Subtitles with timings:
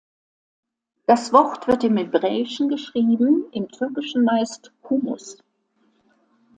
[1.05, 5.37] Das Wort wird im Hebräischen geschrieben, im Türkischen meist "humus".